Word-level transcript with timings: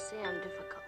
say 0.00 0.16
I'm 0.24 0.36
difficult. 0.36 0.82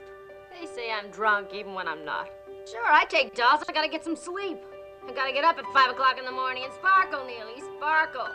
They 0.51 0.67
say 0.67 0.91
I'm 0.91 1.11
drunk 1.11 1.49
even 1.53 1.75
when 1.75 1.87
I'm 1.87 2.05
not. 2.05 2.31
Sure, 2.71 2.87
I 2.87 3.05
take 3.05 3.35
dolls. 3.35 3.63
I 3.69 3.73
gotta 3.73 3.89
get 3.89 4.05
some 4.05 4.17
sleep. 4.17 4.59
I 5.07 5.13
gotta 5.13 5.33
get 5.33 5.45
up 5.45 5.59
at 5.59 5.65
5 5.73 5.91
o'clock 5.91 6.19
in 6.19 6.25
the 6.25 6.33
morning 6.33 6.65
and 6.65 6.73
sparkle, 6.73 7.25
Neely, 7.27 7.61
sparkle. 7.77 8.29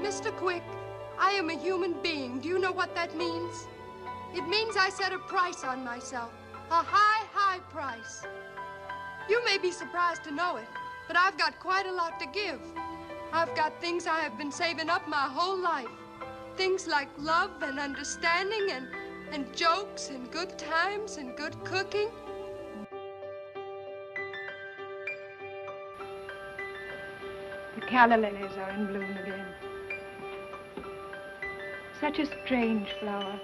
Mr. 0.00 0.34
Quick, 0.36 0.62
I 1.18 1.32
am 1.32 1.50
a 1.50 1.58
human 1.58 1.94
being. 2.02 2.40
Do 2.40 2.48
you 2.48 2.58
know 2.58 2.72
what 2.72 2.94
that 2.94 3.16
means? 3.16 3.66
It 4.34 4.48
means 4.48 4.76
I 4.76 4.88
set 4.88 5.12
a 5.12 5.18
price 5.18 5.62
on 5.64 5.84
myself. 5.84 6.30
A 6.70 6.82
high, 6.82 7.26
high 7.34 7.58
price. 7.70 8.22
You 9.28 9.44
may 9.44 9.58
be 9.58 9.70
surprised 9.70 10.24
to 10.24 10.30
know 10.30 10.56
it, 10.56 10.68
but 11.06 11.16
I've 11.16 11.36
got 11.36 11.58
quite 11.60 11.86
a 11.86 11.92
lot 11.92 12.18
to 12.20 12.26
give. 12.26 12.60
I've 13.32 13.54
got 13.54 13.80
things 13.80 14.06
I 14.06 14.20
have 14.20 14.38
been 14.38 14.52
saving 14.52 14.88
up 14.88 15.06
my 15.06 15.28
whole 15.28 15.58
life. 15.58 15.88
Things 16.60 16.86
like 16.86 17.08
love 17.16 17.62
and 17.62 17.78
understanding 17.78 18.66
and, 18.70 18.86
and 19.32 19.56
jokes 19.56 20.10
and 20.10 20.30
good 20.30 20.58
times 20.58 21.16
and 21.16 21.34
good 21.34 21.56
cooking. 21.64 22.10
The 27.76 27.80
calla 27.86 28.16
lilies 28.16 28.58
are 28.58 28.70
in 28.72 28.88
bloom 28.88 29.16
again. 29.22 29.46
Such 31.98 32.18
a 32.18 32.26
strange 32.26 32.88
flower, 33.00 33.40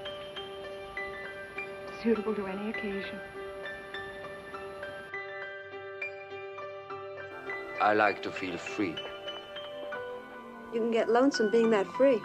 suitable 2.03 2.35
to 2.35 2.47
any 2.47 2.69
occasion. 2.69 3.19
I 7.81 7.95
like 7.95 8.23
to 8.25 8.31
feel 8.31 8.59
free. 8.59 8.95
You 10.75 10.81
can 10.81 10.91
get 10.91 11.09
lonesome 11.09 11.51
being 11.51 11.71
that 11.71 11.87
free. 11.93 12.21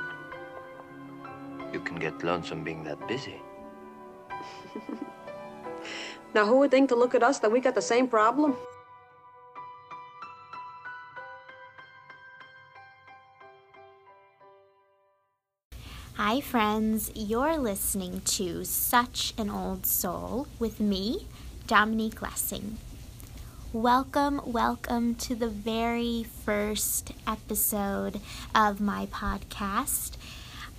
You 1.81 1.87
can 1.87 1.97
get 1.97 2.23
lonesome 2.23 2.63
being 2.63 2.83
that 2.83 3.07
busy. 3.07 3.41
Now, 6.35 6.45
who 6.45 6.59
would 6.59 6.69
think 6.69 6.89
to 6.89 6.95
look 6.95 7.15
at 7.15 7.23
us 7.23 7.39
that 7.39 7.51
we 7.51 7.59
got 7.59 7.73
the 7.73 7.81
same 7.81 8.07
problem? 8.07 8.55
Hi, 16.13 16.39
friends. 16.39 17.09
You're 17.15 17.57
listening 17.57 18.21
to 18.25 18.63
Such 18.63 19.33
an 19.39 19.49
Old 19.49 19.88
Soul 19.88 20.47
with 20.59 20.79
me, 20.79 21.25
Dominique 21.66 22.21
Lessing. 22.21 22.77
Welcome, 23.73 24.39
welcome 24.45 25.16
to 25.16 25.33
the 25.33 25.49
very 25.49 26.23
first 26.45 27.11
episode 27.25 28.21
of 28.53 28.79
my 28.79 29.07
podcast. 29.07 30.17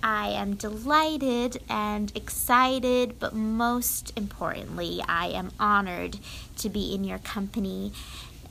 I 0.03 0.31
am 0.31 0.55
delighted 0.55 1.63
and 1.69 2.11
excited, 2.13 3.19
but 3.19 3.33
most 3.33 4.11
importantly, 4.17 5.01
I 5.07 5.27
am 5.27 5.51
honored 5.57 6.19
to 6.57 6.67
be 6.67 6.93
in 6.93 7.05
your 7.05 7.19
company 7.19 7.93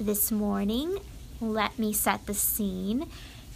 this 0.01 0.33
morning. 0.33 0.97
Let 1.43 1.79
me 1.79 1.93
set 1.93 2.25
the 2.25 2.33
scene. 2.33 3.07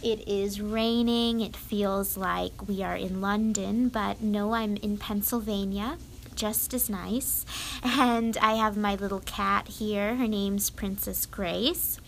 It 0.03 0.27
is 0.27 0.61
raining. 0.61 1.41
It 1.41 1.55
feels 1.55 2.15
like 2.15 2.67
we 2.67 2.83
are 2.83 2.95
in 2.95 3.19
London, 3.19 3.89
but 3.89 4.21
no, 4.21 4.53
I'm 4.53 4.77
in 4.77 4.99
Pennsylvania. 4.99 5.97
Just 6.35 6.75
as 6.75 6.91
nice. 6.91 7.45
And 7.83 8.37
I 8.37 8.53
have 8.55 8.77
my 8.77 8.93
little 8.93 9.21
cat 9.21 9.67
here. 9.67 10.17
Her 10.17 10.27
name's 10.27 10.69
Princess 10.69 11.25
Grace. 11.25 11.99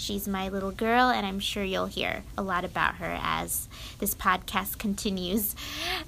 She's 0.00 0.26
my 0.26 0.48
little 0.48 0.70
girl, 0.70 1.10
and 1.10 1.26
I'm 1.26 1.40
sure 1.40 1.62
you'll 1.62 1.84
hear 1.84 2.22
a 2.38 2.42
lot 2.42 2.64
about 2.64 2.94
her 2.96 3.18
as 3.20 3.68
this 3.98 4.14
podcast 4.14 4.78
continues. 4.86 5.54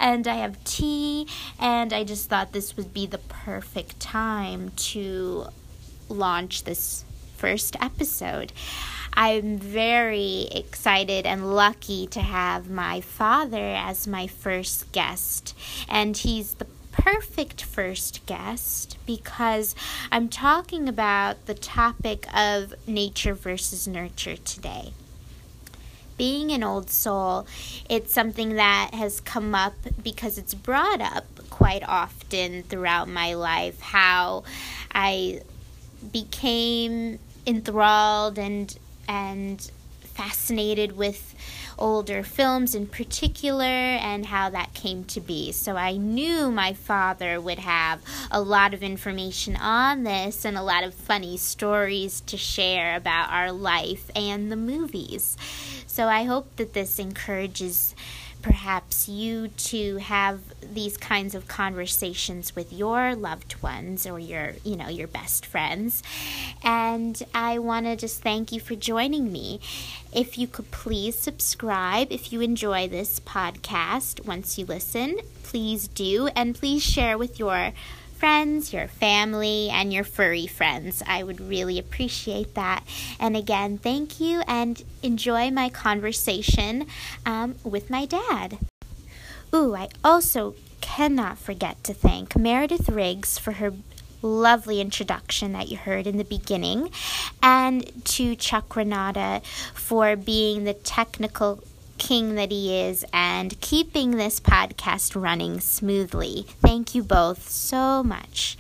And 0.01 0.27
I 0.27 0.37
have 0.37 0.65
tea, 0.65 1.29
and 1.61 1.93
I 1.93 2.03
just 2.03 2.31
thought 2.31 2.53
this 2.53 2.75
would 2.77 2.95
be 2.95 3.05
the 3.07 3.19
perfect 3.19 4.01
time 4.01 4.73
to 4.77 5.47
launch 6.09 6.65
this 6.65 7.05
first 7.37 7.77
episode. 7.83 8.55
I'm 9.13 9.59
very 9.59 10.49
excited 10.51 11.27
and 11.27 11.55
lucky 11.55 12.07
to 12.09 12.21
have 12.21 12.71
my 12.71 13.03
father 13.03 13.75
as 13.77 14.07
my 14.07 14.27
first 14.27 14.91
guest, 14.93 15.55
and 15.87 16.17
he's 16.17 16.55
the 16.55 16.67
perfect 16.93 17.65
first 17.65 18.25
guest 18.27 18.97
because 19.07 19.75
I'm 20.11 20.29
talking 20.29 20.89
about 20.89 21.47
the 21.47 21.55
topic 21.55 22.27
of 22.37 22.75
nature 22.87 23.35
versus 23.35 23.89
nurture 23.89 24.37
today. 24.37 24.93
Being 26.17 26.53
an 26.53 26.63
old 26.63 26.91
soul, 26.91 27.47
it's 27.89 28.13
something 28.13 28.55
that 28.55 28.91
has 28.93 29.21
come 29.21 29.55
up 29.55 29.75
because 30.03 30.39
it's 30.39 30.55
brought 30.55 31.01
up 31.01 31.25
quite 31.51 31.83
often 31.89 32.63
throughout 32.65 33.09
my 33.09 33.35
life 33.35 33.81
how 33.81 34.45
I 34.95 35.41
became 36.13 37.19
enthralled 37.47 38.39
and 38.39 38.77
and 39.09 39.71
fascinated 40.15 40.97
with 40.97 41.35
older 41.79 42.23
films 42.23 42.75
in 42.75 42.87
particular 42.87 43.65
and 43.65 44.27
how 44.27 44.51
that 44.51 44.75
came 44.75 45.05
to 45.05 45.21
be. 45.21 45.53
So 45.53 45.77
I 45.77 45.97
knew 45.97 46.51
my 46.51 46.73
father 46.73 47.41
would 47.41 47.59
have 47.59 48.01
a 48.31 48.41
lot 48.41 48.75
of 48.75 48.83
information 48.83 49.57
on 49.57 50.05
this 50.05 50.45
and 50.45 50.57
a 50.57 50.63
lot 50.63 50.85
of 50.85 50.95
funny 50.95 51.37
stories 51.37 52.21
to 52.23 52.37
share 52.37 52.97
about 52.97 53.31
our 53.31 53.53
life 53.53 54.11
and 54.15 54.51
the 54.51 54.57
movies. 54.57 55.37
So 55.87 56.09
I 56.09 56.25
hope 56.25 56.57
that 56.57 56.73
this 56.73 56.99
encourages 56.99 57.95
perhaps 58.43 59.09
you 59.09 59.49
to 59.49 59.97
have 59.99 60.41
these 60.63 60.97
kinds 60.97 61.35
of 61.35 61.49
conversations 61.49 62.55
with 62.55 62.73
your 62.73 63.15
loved 63.15 63.61
ones 63.63 64.07
or 64.07 64.19
your 64.19 64.55
you 64.65 64.77
know 64.77 64.89
your 64.89 65.09
best 65.09 65.47
friends. 65.47 66.03
And 66.63 67.23
i 67.35 67.59
want 67.59 67.87
to 67.87 67.97
just 67.97 68.23
thank 68.23 68.53
you 68.53 68.61
for 68.61 68.75
joining 68.75 69.33
me. 69.33 69.61
If 70.13 70.37
you 70.37 70.47
could 70.47 70.71
please 70.71 71.19
subscribe 71.19 72.09
if 72.11 72.33
you 72.33 72.41
enjoy 72.41 72.89
this 72.89 73.21
podcast. 73.21 74.27
Once 74.27 74.59
you 74.59 74.67
listen 74.67 75.19
please 75.43 75.87
do 75.89 76.29
and 76.35 76.55
please 76.55 76.83
share 76.83 77.19
with 77.19 77.39
your 77.39 77.73
friends, 78.23 78.73
your 78.73 78.87
family, 78.87 79.69
and 79.69 79.93
your 79.93 80.05
furry 80.05 80.47
friends. 80.47 81.03
I 81.09 81.25
would 81.25 81.41
really 81.41 81.77
appreciate 81.77 82.55
that. 82.55 82.85
And 83.19 83.37
again, 83.37 83.79
thank 83.79 84.21
you 84.21 84.43
and 84.47 84.81
enjoy 85.03 85.51
my 85.51 85.69
conversation 85.69 86.87
um, 87.27 87.57
with 87.65 87.91
my 87.91 88.07
dad. 88.07 88.59
Ooh, 89.53 89.75
I 89.75 89.89
also 90.05 90.55
cannot 90.81 91.37
forget 91.37 91.83
to 91.83 91.93
thank 91.93 92.37
Meredith 92.37 92.89
Riggs 92.89 93.41
for 93.41 93.55
her 93.55 93.73
lovely 94.23 94.81
introduction 94.81 95.53
that 95.55 95.67
you 95.69 95.77
heard 95.77 96.07
in 96.07 96.17
the 96.17 96.23
beginning, 96.23 96.91
and 97.43 98.05
to 98.05 98.37
Chuck 98.37 98.77
Renata 98.77 99.43
for 99.75 100.15
being 100.15 100.63
the 100.63 100.75
technical 100.75 101.65
king 102.03 102.35
that 102.35 102.51
he 102.51 102.77
is 102.77 103.05
and 103.13 103.59
keeping 103.61 104.17
this 104.17 104.41
podcast 104.41 105.15
running 105.15 105.61
smoothly. 105.61 106.45
Thank 106.61 106.97
you 106.97 107.05
both 107.05 107.49
so 107.49 108.03
much. 108.03 108.59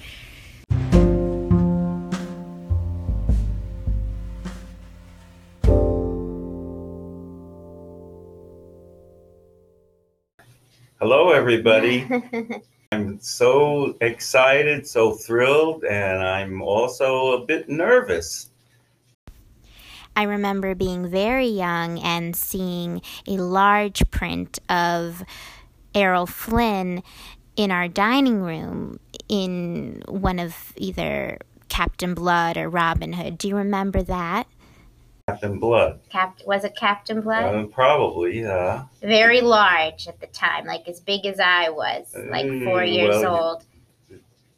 Hello, 11.01 11.33
everybody. 11.33 12.09
I'm 12.93 13.19
so 13.19 13.97
excited, 14.01 14.87
so 14.87 15.15
thrilled, 15.15 15.83
and 15.83 16.23
I'm 16.23 16.63
also 16.63 17.43
a 17.43 17.45
bit 17.45 17.69
nervous. 17.69 18.52
I 20.17 20.25
remember 20.25 20.75
being 20.75 21.09
very 21.09 21.47
young 21.47 21.99
and 22.01 22.37
seeing 22.37 23.01
a 23.27 23.33
large 23.39 24.03
print 24.11 24.59
of 24.69 25.23
Errol 25.95 26.27
Flynn 26.27 27.03
in 27.57 27.71
our 27.71 27.89
dining 27.89 28.43
room 28.43 28.99
in 29.29 30.03
one 30.09 30.39
of 30.39 30.73
either 30.77 31.39
Captain 31.69 32.15
Blood 32.15 32.57
or 32.57 32.69
Robin 32.69 33.15
Hood. 33.15 33.39
Do 33.39 33.49
you 33.49 33.57
remember 33.57 34.03
that? 34.03 34.47
Captain 35.29 35.59
Blood. 35.59 36.01
Cap- 36.11 36.41
was 36.45 36.65
it 36.65 36.75
Captain 36.77 37.21
Blood? 37.21 37.55
Uh, 37.55 37.67
probably, 37.69 38.41
yeah. 38.41 38.85
Very 39.01 39.41
large 39.41 40.09
at 40.09 40.21
the 40.21 40.27
time, 40.27 40.67
like 40.67 40.89
as 40.89 41.01
big 41.01 41.25
as 41.27 41.41
I 41.41 41.71
was, 41.71 42.15
like 42.15 42.47
four 42.65 42.81
Mm, 42.81 42.93
years 42.93 43.17
well, 43.23 43.37
old. 43.55 43.65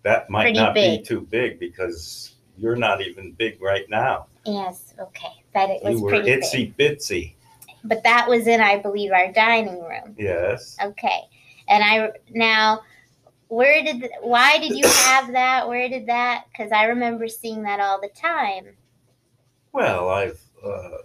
That 0.02 0.28
might 0.30 0.42
Pretty 0.42 0.58
not 0.58 0.74
big. 0.74 1.00
be 1.00 1.06
too 1.06 1.20
big 1.20 1.58
because 1.58 2.33
you're 2.58 2.76
not 2.76 3.00
even 3.00 3.32
big 3.32 3.60
right 3.60 3.88
now. 3.88 4.26
Yes, 4.46 4.94
okay, 4.98 5.32
but 5.52 5.70
it 5.70 5.82
was 5.82 5.94
You 5.94 6.02
were 6.02 6.10
pretty 6.10 6.30
itsy 6.30 6.76
big. 6.76 6.98
bitsy. 6.98 7.34
But 7.84 8.02
that 8.04 8.28
was 8.28 8.46
in, 8.46 8.60
I 8.60 8.78
believe, 8.78 9.12
our 9.12 9.30
dining 9.32 9.82
room. 9.82 10.14
Yes. 10.18 10.76
Okay. 10.82 11.20
And 11.68 11.82
I 11.82 12.10
now 12.30 12.82
where 13.48 13.82
did 13.82 14.08
why 14.20 14.58
did 14.58 14.76
you 14.76 14.86
have 15.04 15.32
that? 15.32 15.68
Where 15.68 15.88
did 15.88 16.06
that? 16.06 16.44
Cuz 16.56 16.72
I 16.72 16.84
remember 16.84 17.28
seeing 17.28 17.62
that 17.62 17.80
all 17.80 18.00
the 18.00 18.08
time. 18.08 18.76
Well, 19.72 20.08
I've 20.08 20.40
uh, 20.64 20.98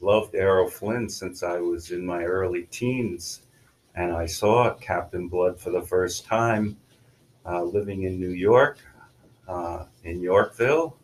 loved 0.00 0.34
Errol 0.34 0.68
Flynn 0.70 1.08
since 1.08 1.42
I 1.42 1.58
was 1.58 1.90
in 1.90 2.06
my 2.06 2.22
early 2.24 2.62
teens, 2.64 3.42
and 3.94 4.12
I 4.12 4.26
saw 4.26 4.72
Captain 4.74 5.28
Blood 5.28 5.58
for 5.58 5.70
the 5.70 5.82
first 5.82 6.24
time 6.24 6.76
uh, 7.44 7.62
living 7.62 8.04
in 8.04 8.20
New 8.20 8.30
York, 8.30 8.78
uh, 9.48 9.84
in 10.04 10.20
Yorkville, 10.20 10.96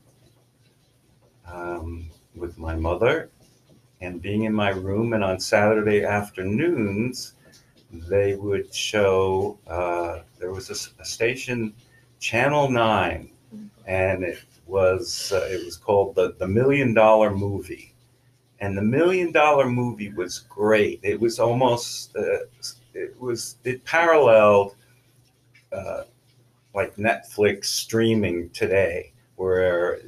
um, 1.50 2.10
with 2.36 2.58
my 2.58 2.76
mother, 2.76 3.30
and 4.00 4.20
being 4.20 4.44
in 4.44 4.52
my 4.52 4.70
room. 4.70 5.14
And 5.14 5.24
on 5.24 5.40
Saturday 5.40 6.04
afternoons, 6.04 7.34
they 7.90 8.36
would 8.36 8.72
show. 8.74 9.58
Uh, 9.66 10.20
there 10.38 10.52
was 10.52 10.70
a, 10.70 11.02
a 11.02 11.04
station, 11.04 11.74
Channel 12.20 12.70
Nine, 12.70 13.30
and 13.86 14.22
it 14.22 14.42
was 14.66 15.32
uh, 15.32 15.46
it 15.50 15.64
was 15.64 15.76
called 15.76 16.14
the 16.14 16.34
the 16.38 16.46
Million 16.46 16.94
Dollar 16.94 17.30
Movie, 17.30 17.94
and 18.60 18.76
the 18.76 18.82
Million 18.82 19.32
Dollar 19.32 19.68
Movie 19.68 20.12
was 20.12 20.40
great. 20.40 21.00
It 21.02 21.20
was 21.20 21.38
almost 21.38 22.14
uh, 22.16 22.44
it 22.94 23.20
was 23.20 23.56
it 23.64 23.84
paralleled 23.84 24.76
uh, 25.72 26.04
like 26.74 26.96
Netflix 26.96 27.66
streaming 27.66 28.50
today, 28.50 29.12
where 29.36 30.00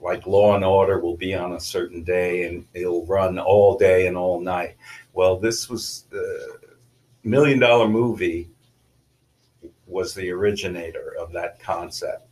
like 0.00 0.26
Law 0.26 0.54
and 0.54 0.64
Order 0.64 0.98
will 0.98 1.16
be 1.16 1.34
on 1.34 1.52
a 1.52 1.60
certain 1.60 2.02
day 2.02 2.44
and 2.44 2.66
it'll 2.74 3.06
run 3.06 3.38
all 3.38 3.78
day 3.78 4.06
and 4.06 4.16
all 4.16 4.40
night. 4.40 4.76
Well, 5.12 5.38
this 5.38 5.68
was 5.68 6.04
the 6.10 6.58
Million 7.22 7.58
Dollar 7.58 7.88
Movie 7.88 8.50
was 9.86 10.14
the 10.14 10.30
originator 10.30 11.14
of 11.18 11.32
that 11.32 11.60
concept. 11.60 12.28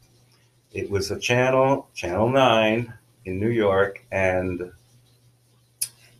It 0.72 0.90
was 0.90 1.10
a 1.10 1.18
channel, 1.18 1.88
Channel 1.94 2.28
9 2.30 2.92
in 3.24 3.40
New 3.40 3.50
York, 3.50 4.04
and 4.10 4.72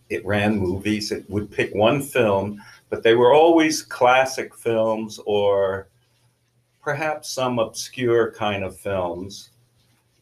it 0.08 0.24
ran 0.24 0.58
movies. 0.58 1.10
It 1.10 1.28
would 1.28 1.50
pick 1.50 1.74
one 1.74 2.02
film, 2.02 2.62
but 2.90 3.02
they 3.02 3.14
were 3.14 3.34
always 3.34 3.82
classic 3.82 4.54
films 4.54 5.19
or 5.26 5.88
perhaps 6.82 7.31
some 7.31 7.58
obscure 7.58 8.32
kind 8.32 8.64
of 8.64 8.79
films, 8.79 9.50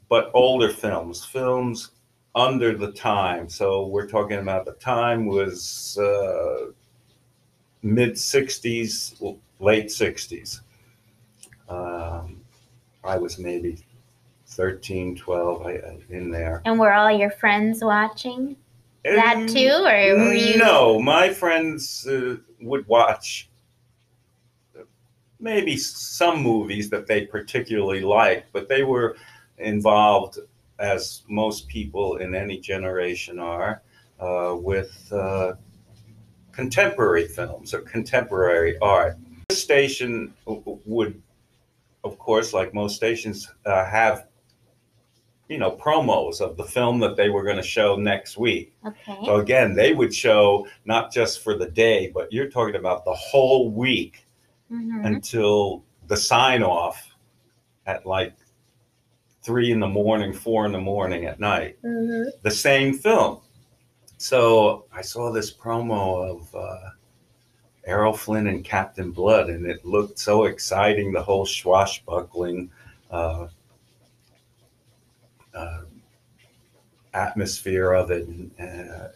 but 0.08 0.30
older 0.34 0.68
films, 0.68 1.24
films 1.24 1.92
under 2.34 2.76
the 2.76 2.92
time. 2.92 3.48
So 3.48 3.86
we're 3.86 4.06
talking 4.06 4.38
about 4.38 4.66
the 4.66 4.72
time 4.72 5.26
was 5.26 5.98
uh, 5.98 6.72
mid 7.82 8.12
60s, 8.12 9.38
late 9.58 9.86
60s. 9.86 10.60
Um, 11.68 12.40
I 13.04 13.16
was 13.16 13.38
maybe 13.38 13.78
13, 14.46 15.16
12 15.16 15.66
I, 15.66 15.80
in 16.10 16.30
there. 16.30 16.62
And 16.64 16.78
were 16.78 16.92
all 16.92 17.10
your 17.10 17.30
friends 17.30 17.82
watching 17.82 18.56
that 19.04 19.48
too, 19.48 19.84
or 19.84 20.18
were 20.18 20.34
you? 20.34 20.58
No, 20.58 21.00
my 21.00 21.30
friends 21.32 22.06
uh, 22.06 22.36
would 22.60 22.86
watch 22.86 23.49
maybe 25.40 25.76
some 25.76 26.42
movies 26.42 26.90
that 26.90 27.06
they 27.06 27.26
particularly 27.26 28.02
liked, 28.02 28.52
but 28.52 28.68
they 28.68 28.82
were 28.82 29.16
involved, 29.58 30.38
as 30.78 31.22
most 31.28 31.68
people 31.68 32.16
in 32.16 32.34
any 32.34 32.58
generation 32.58 33.38
are, 33.38 33.82
uh, 34.20 34.54
with 34.56 35.10
uh, 35.12 35.54
contemporary 36.52 37.26
films 37.26 37.72
or 37.74 37.80
contemporary 37.80 38.78
art. 38.80 39.16
This 39.48 39.62
station 39.62 40.34
would, 40.46 41.20
of 42.04 42.18
course, 42.18 42.52
like 42.52 42.74
most 42.74 42.96
stations, 42.96 43.50
uh, 43.66 43.84
have 43.84 44.26
you 45.48 45.58
know 45.58 45.72
promos 45.72 46.40
of 46.40 46.56
the 46.56 46.64
film 46.64 47.00
that 47.00 47.16
they 47.16 47.28
were 47.28 47.42
going 47.42 47.56
to 47.56 47.62
show 47.62 47.96
next 47.96 48.38
week. 48.38 48.72
Okay. 48.86 49.18
So 49.24 49.36
again, 49.36 49.74
they 49.74 49.92
would 49.92 50.14
show 50.14 50.66
not 50.84 51.12
just 51.12 51.42
for 51.42 51.56
the 51.56 51.68
day, 51.68 52.10
but 52.14 52.32
you're 52.32 52.48
talking 52.48 52.76
about 52.76 53.04
the 53.04 53.14
whole 53.14 53.70
week 53.70 54.24
Mhm. 54.70 55.04
until 55.04 55.84
the 56.06 56.16
sign 56.16 56.62
off 56.62 57.16
at 57.86 58.06
like 58.06 58.34
three 59.42 59.72
in 59.72 59.80
the 59.80 59.88
morning, 59.88 60.32
four 60.32 60.66
in 60.66 60.72
the 60.72 60.80
morning 60.80 61.24
at 61.26 61.40
night. 61.40 61.76
Mhm. 61.82 62.30
The 62.42 62.50
same 62.50 62.94
film. 62.94 63.40
So 64.18 64.84
I 64.92 65.00
saw 65.02 65.32
this 65.32 65.52
promo 65.52 66.28
of 66.30 66.54
uh, 66.54 66.90
Errol 67.86 68.12
Flynn 68.12 68.46
and 68.48 68.64
Captain 68.64 69.10
Blood, 69.10 69.48
and 69.48 69.66
it 69.66 69.84
looked 69.84 70.18
so 70.18 70.44
exciting. 70.44 71.12
The 71.12 71.22
whole 71.22 71.46
swashbuckling 71.46 72.70
uh, 73.10 73.48
uh, 75.54 75.80
atmosphere 77.14 77.92
of 77.92 78.10
it, 78.10 78.28
and, 78.28 78.50
uh, 78.60 79.08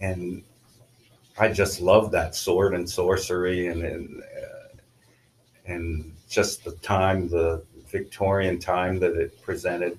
and 0.00 0.42
I 1.38 1.48
just 1.52 1.80
love 1.80 2.10
that 2.12 2.34
sword 2.34 2.74
and 2.74 2.88
sorcery, 2.88 3.66
and 3.66 3.82
and, 3.82 4.22
and 5.70 6.12
just 6.28 6.64
the 6.64 6.72
time, 6.82 7.28
the 7.28 7.62
Victorian 7.90 8.58
time 8.58 8.98
that 9.00 9.14
it 9.16 9.40
presented. 9.42 9.98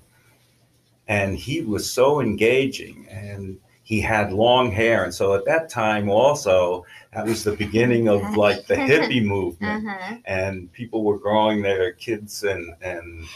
And 1.08 1.36
he 1.36 1.62
was 1.62 1.90
so 1.90 2.20
engaging, 2.20 3.06
and 3.10 3.58
he 3.82 4.00
had 4.00 4.32
long 4.32 4.70
hair, 4.70 5.04
and 5.04 5.12
so 5.14 5.34
at 5.34 5.44
that 5.46 5.68
time 5.68 6.08
also 6.08 6.86
that 7.12 7.26
was 7.26 7.44
the 7.44 7.52
beginning 7.56 8.08
of 8.08 8.36
like 8.46 8.66
the 8.66 8.76
hippie 8.76 9.22
movement 9.24 9.86
Uh-huh. 9.86 10.16
and 10.24 10.72
people 10.72 11.02
were 11.04 11.18
growing 11.18 11.60
their 11.62 11.92
kids 11.92 12.44
and 12.44 12.74
and 12.80 13.26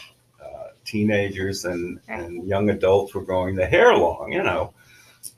uh, 0.43 0.69
teenagers 0.85 1.65
and 1.65 1.99
and 2.07 2.47
young 2.47 2.69
adults 2.69 3.13
were 3.13 3.21
growing 3.23 3.55
their 3.55 3.67
hair 3.69 3.95
long, 3.95 4.31
you 4.31 4.41
know, 4.41 4.73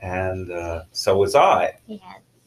and 0.02 0.52
uh, 0.52 0.84
so 0.92 1.18
was 1.18 1.36
I. 1.36 1.78
Yeah. 1.88 2.00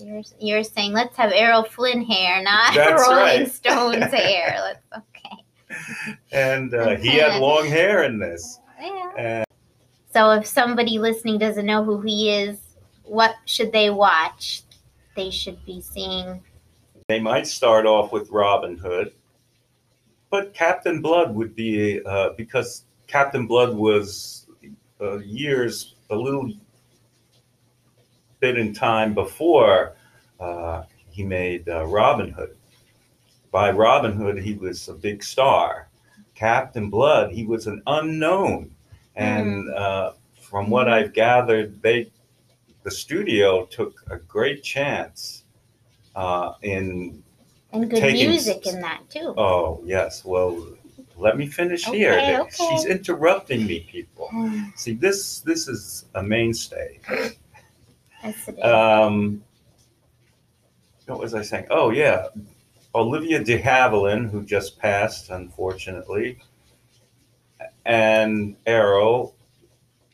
You're, 0.03 0.23
you're 0.41 0.65
saying 0.65 0.93
let's 0.93 1.17
have 1.17 1.33
Errol 1.33 1.63
Flynn 1.63 2.05
hair, 2.05 2.43
not 2.43 2.75
That's 2.75 3.03
Rolling 3.03 3.17
right. 3.19 3.51
Stones 3.51 4.05
hair. 4.13 4.59
Let's 4.61 4.81
okay. 4.97 6.19
And 6.33 6.75
uh, 6.75 6.97
he 6.97 7.17
had 7.17 7.41
long 7.41 7.67
hair 7.67 8.03
in 8.05 8.19
this. 8.19 8.59
Yeah. 8.81 9.45
So 10.13 10.31
if 10.33 10.47
somebody 10.47 10.99
listening 10.99 11.39
doesn't 11.39 11.65
know 11.65 11.85
who 11.85 12.01
he 12.01 12.31
is, 12.31 12.59
what 13.05 13.35
should 13.47 13.73
they 13.73 13.91
watch? 13.91 14.63
They 15.17 15.31
should 15.31 15.65
be 15.65 15.81
seeing. 15.81 16.43
They 17.09 17.21
might 17.21 17.47
start 17.47 17.87
off 17.87 18.13
with 18.13 18.31
Robin 18.31 18.77
Hood, 18.77 19.13
but 20.31 20.53
Captain 20.55 21.01
Blood 21.01 21.35
would 21.35 21.55
be 21.55 22.01
uh, 22.05 22.31
because 22.37 22.85
Captain 23.07 23.47
Blood 23.47 23.75
was 23.75 24.47
uh, 25.01 25.19
years 25.19 25.95
a 26.11 26.17
little 26.17 26.51
bit 28.43 28.59
in 28.59 28.75
time 28.75 29.15
before 29.15 29.95
uh, 30.41 30.83
he 31.11 31.23
made 31.23 31.69
uh, 31.69 31.87
Robin 31.87 32.29
Hood. 32.31 32.57
By 33.53 33.71
Robin 33.71 34.13
Hood, 34.13 34.39
he 34.43 34.55
was 34.55 34.89
a 34.89 34.95
big 34.95 35.23
star. 35.23 35.89
Captain 36.35 36.91
Blood, 36.91 37.31
he 37.31 37.45
was 37.47 37.69
an 37.69 37.81
unknown, 37.87 38.75
and 39.15 39.71
uh, 39.71 40.13
from 40.41 40.69
what 40.71 40.89
I've 40.89 41.13
gathered, 41.13 41.81
they 41.83 42.11
the 42.83 42.91
studio 42.91 43.65
took 43.67 43.95
a 44.11 44.17
great 44.17 44.65
chance 44.65 45.45
uh, 46.17 46.55
in 46.63 47.23
And 47.73 47.89
good 47.89 48.01
Taking- 48.01 48.31
music 48.31 48.67
in 48.67 48.81
that 48.81 49.03
too. 49.09 49.35
Oh, 49.39 49.81
yes. 49.85 50.25
Well, 50.25 50.67
let 51.17 51.37
me 51.37 51.47
finish 51.47 51.87
Okay, 51.87 51.99
here. 51.99 52.41
okay. 52.41 52.51
She's 52.71 52.87
interrupting 52.87 53.65
me, 53.67 53.87
people. 53.89 54.31
See, 54.75 54.95
this 54.95 55.41
this 55.43 55.69
is 55.69 56.07
a 56.17 56.23
mainstay. 56.25 56.99
Yes, 58.23 58.49
it 58.49 58.59
is. 58.59 58.65
Um, 58.65 59.43
what 61.07 61.19
was 61.19 61.35
I 61.35 61.43
saying? 61.43 61.67
Oh, 61.71 61.91
yeah. 61.91 62.27
Olivia 62.95 63.43
de 63.43 63.61
Havilland, 63.61 64.31
who 64.31 64.45
just 64.45 64.79
passed, 64.79 65.31
unfortunately, 65.31 66.39
and 67.85 68.57
Errol 68.67 69.35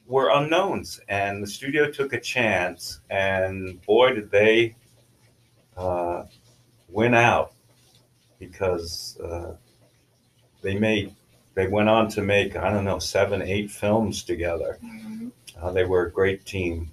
were 0.06 0.30
unknowns, 0.30 1.00
and 1.08 1.42
the 1.42 1.46
studio 1.46 1.90
took 1.90 2.12
a 2.12 2.20
chance, 2.20 3.00
and 3.10 3.84
boy, 3.84 4.14
did 4.14 4.30
they 4.30 4.74
uh, 5.76 6.24
win 6.88 7.14
out 7.14 7.52
because 8.38 9.18
uh, 9.20 9.54
they 10.62 10.78
made 10.78 11.14
they 11.54 11.66
went 11.66 11.88
on 11.88 12.08
to 12.08 12.22
make 12.22 12.56
I 12.56 12.72
don't 12.72 12.84
know 12.84 13.00
seven, 13.00 13.42
eight 13.42 13.70
films 13.70 14.22
together. 14.22 14.78
Mhm. 14.82 15.32
Uh, 15.60 15.72
they 15.72 15.84
were 15.84 16.06
a 16.06 16.10
great 16.12 16.44
team. 16.46 16.90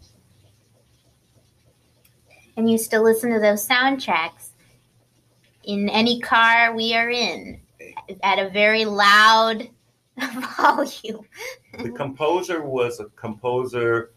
And 2.57 2.69
you 2.69 2.77
still 2.77 3.03
listen 3.03 3.31
to 3.31 3.39
those 3.39 3.67
soundtracks 3.67 4.49
in 5.63 5.89
any 5.89 6.19
car 6.19 6.73
we 6.73 6.93
are 6.93 7.09
in 7.09 7.59
at 8.23 8.39
a 8.39 8.49
very 8.49 8.85
loud 8.85 9.67
volume. 10.57 11.25
The 11.79 11.91
composer 11.95 12.61
was 12.61 12.99
a 12.99 13.05
composer 13.15 14.11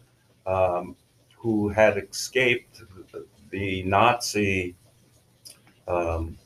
um, 0.45 0.95
who 1.37 1.69
had 1.69 1.97
escaped 1.97 2.81
the 3.49 3.83
Nazi 3.83 4.75
um, 5.87 6.37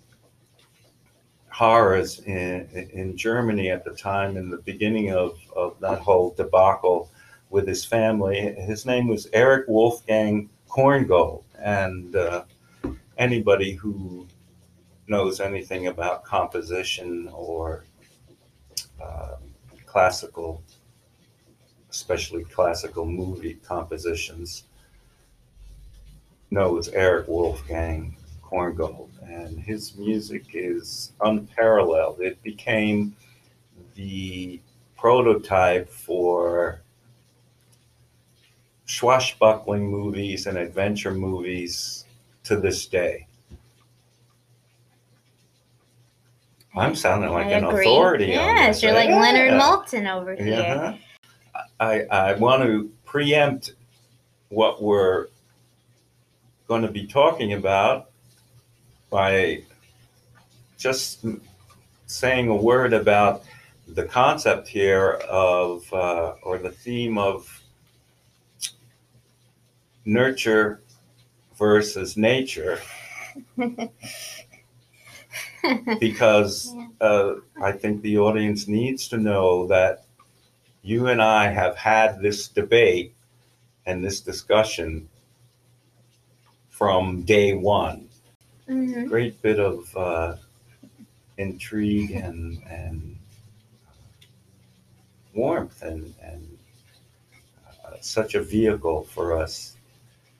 horrors 1.49 2.19
in, 2.21 2.67
in 2.93 3.15
Germany 3.15 3.69
at 3.69 3.83
the 3.83 3.91
time, 3.91 4.37
in 4.37 4.49
the 4.49 4.57
beginning 4.57 5.11
of, 5.11 5.37
of 5.55 5.79
that 5.81 5.99
whole 5.99 6.33
debacle 6.33 7.11
with 7.49 7.67
his 7.67 7.85
family. 7.85 8.55
His 8.57 8.85
name 8.85 9.07
was 9.07 9.27
Erich 9.33 9.67
Wolfgang 9.67 10.49
Korngold. 10.67 11.43
And 11.63 12.13
uh, 12.15 12.43
anybody 13.17 13.73
who 13.73 14.27
knows 15.07 15.39
anything 15.39 15.87
about 15.87 16.25
composition 16.25 17.29
or 17.31 17.85
uh, 19.01 19.37
classical, 19.85 20.61
especially 21.89 22.43
classical 22.43 23.05
movie 23.05 23.55
compositions, 23.65 24.65
knows 26.51 26.89
Erich 26.89 27.29
Wolfgang 27.29 28.17
Korngold. 28.43 29.09
And 29.23 29.57
his 29.57 29.95
music 29.95 30.47
is 30.53 31.13
unparalleled. 31.21 32.19
It 32.19 32.43
became 32.43 33.15
the 33.95 34.59
prototype 34.97 35.89
for 35.89 36.82
swashbuckling 38.93 39.89
movies 39.89 40.45
and 40.45 40.57
adventure 40.57 41.11
movies 41.11 42.05
to 42.43 42.57
this 42.57 42.85
day. 42.85 43.27
I'm 46.75 46.95
sounding 46.95 47.31
like 47.31 47.47
I 47.47 47.51
an 47.51 47.65
agree. 47.65 47.81
authority 47.85 48.35
on 48.35 48.55
Yes, 48.55 48.81
you're 48.81 48.93
like 48.93 49.09
Leonard 49.09 49.51
Yeah. 49.51 49.59
Maltin 49.59 50.11
over 50.11 50.35
here. 50.35 50.47
Yeah. 50.47 50.97
I, 51.79 52.01
I 52.05 52.33
want 52.33 52.63
to 52.63 52.91
preempt 53.05 53.73
what 54.49 54.81
we're 54.81 55.27
going 56.67 56.81
to 56.81 56.91
be 56.91 57.05
talking 57.05 57.53
about 57.53 58.09
by 59.11 59.61
just 60.77 61.25
saying 62.07 62.47
a 62.47 62.55
word 62.55 62.93
about 62.93 63.43
the 63.87 64.03
concept 64.05 64.67
here 64.67 65.21
of, 65.29 65.91
uh, 65.93 66.33
or 66.41 66.57
the 66.57 66.71
theme 66.71 67.17
of 67.19 67.62
nurture 70.05 70.81
versus 71.57 72.17
nature, 72.17 72.79
because 75.99 76.73
uh, 77.01 77.35
I 77.61 77.71
think 77.71 78.01
the 78.01 78.17
audience 78.17 78.67
needs 78.67 79.07
to 79.09 79.17
know 79.17 79.67
that 79.67 80.05
you 80.81 81.07
and 81.07 81.21
I 81.21 81.47
have 81.47 81.77
had 81.77 82.21
this 82.21 82.47
debate 82.47 83.13
and 83.85 84.03
this 84.03 84.21
discussion 84.21 85.09
from 86.69 87.21
day 87.23 87.53
one. 87.53 88.09
Mhm. 88.67 89.07
Great 89.07 89.41
bit 89.41 89.59
of 89.59 89.95
uh, 89.95 90.35
intrigue 91.37 92.11
and 92.11 92.61
and 92.69 93.17
warmth 95.33 95.81
and 95.81 96.13
and 96.21 96.57
uh, 97.85 97.95
such 98.01 98.35
a 98.35 98.41
vehicle 98.41 99.03
for 99.03 99.37
us 99.37 99.75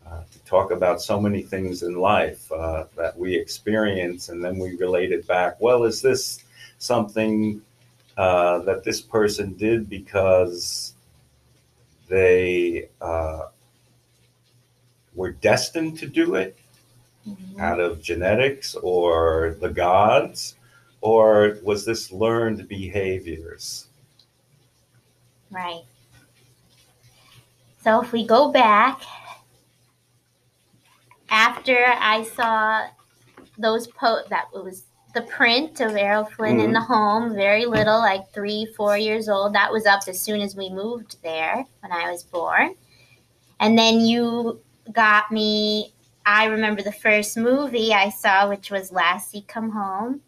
uh, 0.08 0.22
to 0.32 0.40
talk 0.46 0.72
about 0.72 1.02
so 1.02 1.20
many 1.20 1.42
things 1.42 1.84
in 1.84 1.96
life 1.96 2.52
uh, 2.52 2.86
that 2.96 3.18
we 3.18 3.36
experience 3.36 4.30
and 4.30 4.44
then 4.44 4.58
we 4.58 4.76
relate 4.76 5.12
it 5.12 5.26
back. 5.28 5.60
Well, 5.60 5.84
is 5.84 6.02
this 6.02 6.44
something 6.78 7.62
uh, 8.18 8.60
that 8.60 8.84
this 8.84 9.02
person 9.02 9.54
did 9.54 9.90
because 9.90 10.94
they 12.08 12.90
uh, 13.02 13.48
were 15.16 15.32
destined 15.32 15.98
to 16.00 16.08
do 16.08 16.36
it 16.36 16.58
Mhm. 17.28 17.60
out 17.60 17.80
of 17.80 18.02
genetics 18.02 18.76
or 18.76 19.56
the 19.60 19.70
gods? 19.70 20.56
Or 21.02 21.58
was 21.64 21.86
this 21.86 22.12
learned 22.12 22.68
behaviors? 22.68 23.88
Right. 25.52 25.84
So 27.84 28.02
if 28.02 28.14
we 28.14 28.26
go 28.26 28.50
back, 28.52 29.02
after 31.34 31.86
I 32.00 32.24
saw 32.24 32.88
those 33.58 33.88
po 33.88 34.20
that 34.30 34.46
was 34.54 34.84
the 35.16 35.24
print 35.24 35.82
of 35.82 35.96
Errol 35.96 36.26
Flynn 36.26 36.60
in 36.60 36.66
mm-hmm. 36.68 36.74
the 36.74 36.82
home, 36.82 37.36
very 37.36 37.66
little, 37.66 38.00
like 38.00 38.32
three, 38.32 38.68
four 38.78 38.98
years 38.98 39.28
old. 39.28 39.54
That 39.54 39.72
was 39.72 39.86
up 39.86 40.02
as 40.08 40.22
soon 40.22 40.42
as 40.42 40.56
we 40.56 40.70
moved 40.70 41.18
there 41.24 41.66
when 41.82 41.92
I 41.92 42.10
was 42.10 42.24
born. 42.24 42.76
And 43.60 43.78
then 43.78 44.00
you 44.00 44.62
got 44.92 45.32
me. 45.32 45.94
I 46.26 46.46
remember 46.46 46.82
the 46.82 46.92
first 46.92 47.36
movie 47.36 47.94
I 47.94 48.10
saw, 48.10 48.48
which 48.48 48.72
was 48.72 48.92
Lassie 48.92 49.46
Come 49.48 49.72
Home 49.72 50.22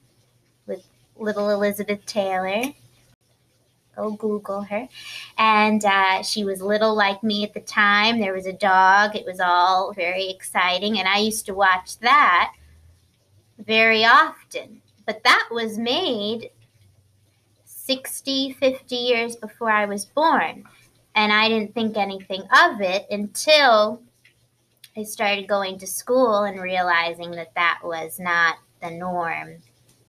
with 0.65 0.85
little 1.15 1.51
Elizabeth 1.51 2.05
Taylor. 2.05 2.63
Go 3.95 4.11
Google 4.11 4.61
her. 4.61 4.87
And 5.37 5.83
uh, 5.83 6.23
she 6.23 6.43
was 6.43 6.61
little 6.61 6.95
like 6.95 7.23
me 7.23 7.43
at 7.43 7.53
the 7.53 7.61
time. 7.61 8.19
There 8.19 8.33
was 8.33 8.45
a 8.45 8.53
dog. 8.53 9.15
It 9.15 9.25
was 9.25 9.39
all 9.39 9.93
very 9.93 10.29
exciting. 10.29 10.99
And 10.99 11.07
I 11.07 11.19
used 11.19 11.45
to 11.47 11.53
watch 11.53 11.97
that 11.99 12.53
very 13.59 14.03
often. 14.05 14.81
But 15.05 15.23
that 15.23 15.49
was 15.51 15.77
made 15.77 16.49
60, 17.65 18.53
50 18.53 18.95
years 18.95 19.35
before 19.35 19.69
I 19.69 19.85
was 19.85 20.05
born. 20.05 20.63
And 21.13 21.31
I 21.31 21.47
didn't 21.47 21.73
think 21.73 21.97
anything 21.97 22.41
of 22.41 22.81
it 22.81 23.05
until 23.09 24.01
I 24.97 25.03
started 25.03 25.47
going 25.47 25.77
to 25.79 25.87
school 25.87 26.43
and 26.43 26.59
realizing 26.59 27.31
that 27.31 27.53
that 27.55 27.79
was 27.83 28.19
not 28.19 28.55
the 28.81 28.91
norm. 28.91 29.57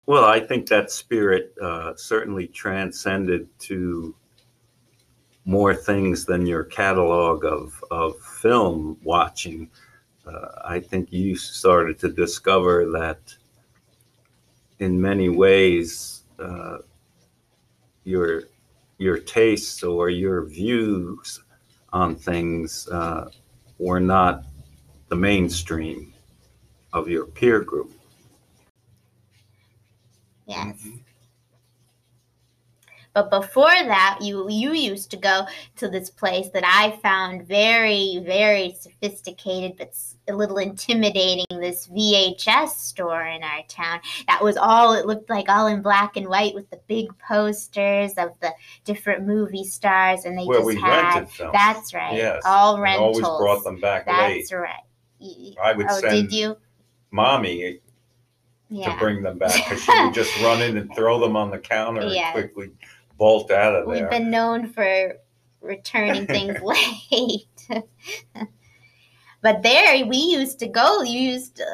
Well, 0.06 0.24
I 0.24 0.38
think 0.38 0.68
that 0.68 0.90
spirit 0.90 1.54
uh, 1.60 1.94
certainly 1.96 2.46
transcended 2.46 3.48
to 3.60 4.14
more 5.46 5.74
things 5.74 6.24
than 6.26 6.46
your 6.46 6.64
catalog 6.64 7.44
of, 7.44 7.82
of 7.90 8.18
film 8.20 8.98
watching. 9.02 9.70
Uh, 10.26 10.48
I 10.64 10.80
think 10.80 11.10
you 11.10 11.36
started 11.36 11.98
to 12.00 12.10
discover 12.10 12.90
that 12.92 13.34
in 14.78 15.00
many 15.00 15.28
ways 15.28 16.22
uh, 16.38 16.78
your 18.04 18.44
your 18.98 19.18
tastes 19.18 19.82
or 19.82 20.08
your 20.08 20.44
views 20.44 21.42
on 21.92 22.14
things 22.14 22.88
uh, 22.88 23.28
were 23.78 24.00
not 24.00 24.44
the 25.08 25.16
mainstream 25.16 26.14
of 26.92 27.08
your 27.08 27.26
peer 27.26 27.60
group. 27.60 27.90
Yes. 30.46 30.76
Mhm. 30.82 31.00
But 33.14 33.30
before 33.30 33.68
that, 33.68 34.18
you 34.20 34.50
you 34.50 34.72
used 34.72 35.08
to 35.12 35.16
go 35.16 35.46
to 35.76 35.88
this 35.88 36.10
place 36.10 36.48
that 36.48 36.64
I 36.66 36.96
found 37.00 37.46
very 37.46 38.20
very 38.26 38.74
sophisticated, 38.78 39.76
but 39.78 39.94
a 40.26 40.34
little 40.34 40.58
intimidating. 40.58 41.46
This 41.48 41.86
VHS 41.86 42.76
store 42.76 43.24
in 43.24 43.44
our 43.44 43.62
town. 43.68 44.00
That 44.26 44.42
was 44.42 44.56
all. 44.56 44.94
It 44.94 45.06
looked 45.06 45.30
like 45.30 45.48
all 45.48 45.68
in 45.68 45.80
black 45.80 46.16
and 46.16 46.28
white 46.28 46.54
with 46.54 46.68
the 46.70 46.80
big 46.88 47.06
posters 47.18 48.14
of 48.14 48.30
the 48.40 48.52
different 48.84 49.24
movie 49.24 49.64
stars, 49.64 50.24
and 50.24 50.36
they 50.36 50.46
just 50.46 50.78
had. 50.78 51.28
That's 51.52 51.94
right. 51.94 52.16
Yes. 52.16 52.42
All 52.44 52.74
and 52.74 52.82
rentals. 52.82 53.22
always 53.22 53.40
brought 53.40 53.62
them 53.64 53.78
back 53.78 54.08
late. 54.08 54.40
That's 54.40 54.52
right. 54.52 54.82
Y- 55.20 55.54
I 55.62 55.72
would 55.72 55.86
oh, 55.88 56.00
send 56.00 56.30
did 56.30 56.32
you? 56.32 56.56
mommy 57.12 57.78
Yeah. 58.74 58.92
to 58.92 58.98
bring 58.98 59.22
them 59.22 59.38
back 59.38 59.54
because 59.54 59.82
she 59.84 59.92
would 60.04 60.12
just 60.14 60.36
run 60.42 60.60
in 60.60 60.76
and 60.76 60.92
throw 60.96 61.20
them 61.20 61.36
on 61.36 61.50
the 61.50 61.58
counter 61.58 62.02
Yes. 62.06 62.34
and 62.36 62.52
quickly 62.52 62.72
bolt 63.16 63.50
out 63.52 63.74
of 63.76 63.86
there. 63.88 64.02
We've 64.02 64.10
been 64.10 64.30
known 64.30 64.66
for 64.68 65.14
returning 65.60 66.26
things 66.26 66.58
late. 67.10 67.46
but 69.42 69.62
there, 69.62 70.04
we 70.06 70.16
used 70.16 70.58
to 70.58 70.66
go. 70.66 71.02
You 71.02 71.20
used 71.20 71.56
to 71.56 71.66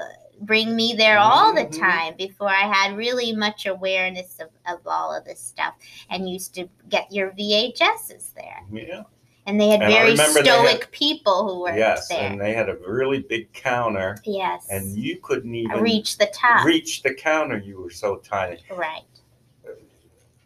bring 0.43 0.75
me 0.77 0.95
there 0.97 1.19
all 1.19 1.55
the 1.55 1.65
Mhm. 1.67 1.79
time 1.79 2.15
before 2.19 2.49
I 2.51 2.63
had 2.73 2.97
really 2.97 3.33
much 3.35 3.67
awareness 3.67 4.39
of, 4.41 4.49
of 4.67 4.87
all 4.87 5.15
of 5.15 5.25
this 5.25 5.41
stuff. 5.41 5.75
And 6.11 6.29
used 6.29 6.55
to 6.57 6.69
get 6.89 7.11
your 7.13 7.31
VHSs 7.33 8.35
there. 8.35 8.63
yeah. 8.73 9.03
And 9.47 9.61
they 9.61 9.69
had 9.69 9.83
And 9.83 9.93
very 9.93 10.17
stoic 10.17 10.91
people 10.93 11.49
who 11.49 11.61
worked 11.63 11.79
Yes, 11.79 12.09
there. 12.09 12.21
and 12.21 12.41
they 12.41 12.53
had 12.53 12.69
a 12.69 12.77
really 12.87 13.21
big 13.21 13.53
counter, 13.53 14.17
yes. 14.25 14.67
and 14.71 14.97
you 14.97 15.17
couldn't 15.21 15.55
even 15.55 15.81
reach 15.81 16.19
the 16.19 16.27
top. 16.33 16.65
reach 16.65 17.03
the 17.03 17.15
counter. 17.15 17.57
You 17.59 17.81
were 17.81 17.91
so 17.91 18.17
tiny. 18.19 18.61
right. 18.71 19.03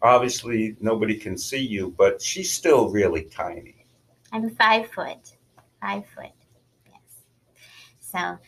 Obviously, 0.03 0.77
nobody 0.81 1.17
can 1.17 1.37
see 1.39 1.61
you, 1.65 1.95
but 1.97 2.21
she's 2.21 2.53
still 2.53 2.91
really 2.91 3.23
tiny. 3.25 3.87
I'm 4.33 4.51
five 4.51 4.91
foot. 4.91 5.33
Five 5.81 6.05
foot. 6.15 6.31
Yes. 6.87 7.01
So 8.01 8.39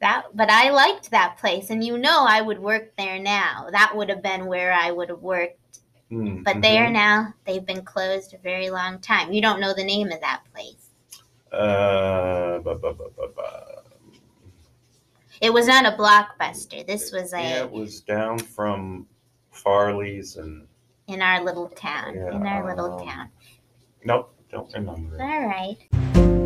that, 0.00 0.26
but 0.34 0.50
I 0.50 0.70
liked 0.70 1.10
that 1.10 1.36
place, 1.38 1.70
and 1.70 1.82
you 1.82 1.98
know, 1.98 2.24
I 2.28 2.40
would 2.40 2.58
work 2.60 2.92
there 2.96 3.18
now. 3.18 3.68
That 3.72 3.92
would 3.96 4.08
have 4.08 4.22
been 4.22 4.46
where 4.46 4.72
I 4.72 4.92
would 4.92 5.08
have 5.08 5.20
worked. 5.20 5.79
Mm, 6.10 6.42
But 6.44 6.60
they 6.60 6.78
are 6.78 6.88
mhm. 6.88 6.92
now. 6.92 7.34
They've 7.44 7.64
been 7.64 7.82
closed 7.82 8.34
a 8.34 8.38
very 8.38 8.70
long 8.70 8.98
time. 8.98 9.32
You 9.32 9.40
don't 9.40 9.60
know 9.60 9.72
the 9.74 9.84
name 9.84 10.10
of 10.10 10.20
that 10.20 10.42
place. 10.52 10.88
Uh. 11.52 12.60
It 15.40 15.52
was 15.52 15.66
not 15.66 15.86
a 15.86 15.92
blockbuster. 15.92 16.86
This 16.86 17.12
was 17.12 17.32
a 17.32 17.40
Yeah, 17.40 17.62
it 17.64 17.70
was 17.70 18.00
down 18.02 18.38
from 18.38 19.06
Farley's 19.50 20.36
and 20.36 20.66
in 21.06 21.22
our 21.22 21.42
little 21.42 21.68
town. 21.68 22.14
Yeah, 22.14 22.36
in 22.36 22.46
our 22.46 22.68
little 22.68 22.98
um, 23.00 23.06
town. 23.06 23.28
nope, 24.04 24.34
don't 24.50 24.72
remember. 24.74 25.20
All 25.20 25.46
right. 25.46 26.38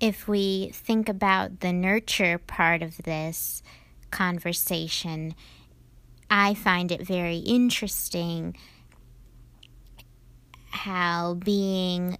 If 0.00 0.26
we 0.26 0.70
think 0.72 1.08
about 1.08 1.60
the 1.60 1.72
nurture 1.72 2.38
part 2.38 2.82
of 2.82 2.96
this 2.98 3.62
conversation, 4.10 5.34
I 6.30 6.54
find 6.54 6.90
it 6.90 7.02
very 7.02 7.38
interesting 7.38 8.56
how 10.70 11.34
being 11.34 12.16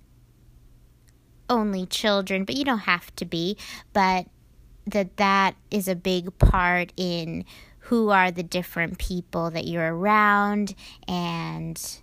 only 1.49 1.87
children, 1.87 2.45
but 2.45 2.55
you 2.55 2.65
don't 2.65 2.81
have 2.81 3.15
to 3.17 3.25
be, 3.25 3.57
but 3.93 4.27
that 4.87 5.17
that 5.17 5.57
is 5.71 5.89
a 5.89 5.95
big 5.95 6.37
part 6.39 6.93
in 6.97 7.45
who 7.85 8.11
are 8.11 8.31
the 8.31 8.43
different 8.43 8.99
people 8.99 9.51
that 9.51 9.67
you're 9.67 9.95
around 9.95 10.75
and 11.09 12.01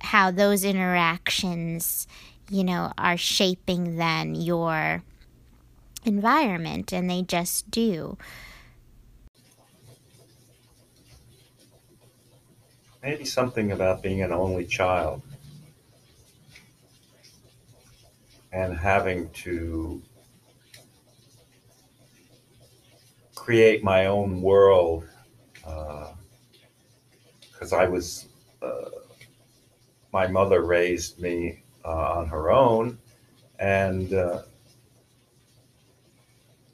how 0.00 0.30
those 0.30 0.64
interactions, 0.64 2.06
you 2.50 2.64
know, 2.64 2.92
are 2.98 3.16
shaping 3.16 3.96
then 3.96 4.34
your 4.34 5.02
environment 6.04 6.92
and 6.92 7.08
they 7.08 7.22
just 7.22 7.70
do. 7.70 8.18
Maybe 13.02 13.24
something 13.24 13.72
about 13.72 14.02
being 14.02 14.20
an 14.20 14.32
only 14.32 14.66
child 14.66 15.22
and 18.52 18.76
having 18.76 19.30
to 19.30 20.02
create 23.34 23.82
my 23.82 24.06
own 24.06 24.42
world 24.42 25.08
because 25.54 26.12
uh, 27.72 27.76
I 27.76 27.86
was, 27.86 28.26
uh, 28.60 28.90
my 30.12 30.26
mother 30.26 30.62
raised 30.62 31.20
me 31.20 31.62
on 31.84 32.26
her 32.28 32.50
own, 32.50 32.98
and 33.58 34.12
uh, 34.12 34.42